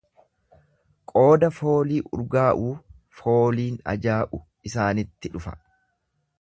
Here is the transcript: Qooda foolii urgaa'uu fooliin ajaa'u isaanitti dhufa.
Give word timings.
Qooda 1.11 1.49
foolii 1.57 1.99
urgaa'uu 2.19 2.73
fooliin 3.21 3.79
ajaa'u 3.95 4.43
isaanitti 4.71 5.37
dhufa. 5.39 5.59